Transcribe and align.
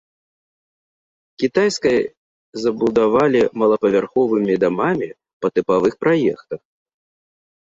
Кітайскай 1.43 1.99
забудавалі 2.63 3.41
малапавярховымі 3.65 4.53
дамамі 4.65 5.09
па 5.45 5.53
тыпавых 5.59 5.93
праектах. 6.07 6.61